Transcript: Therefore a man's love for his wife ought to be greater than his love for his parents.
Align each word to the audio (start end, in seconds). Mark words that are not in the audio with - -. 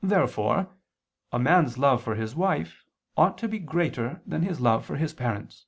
Therefore 0.00 0.72
a 1.32 1.40
man's 1.40 1.76
love 1.76 2.00
for 2.04 2.14
his 2.14 2.36
wife 2.36 2.84
ought 3.16 3.36
to 3.38 3.48
be 3.48 3.58
greater 3.58 4.22
than 4.24 4.42
his 4.42 4.60
love 4.60 4.86
for 4.86 4.94
his 4.96 5.12
parents. 5.12 5.66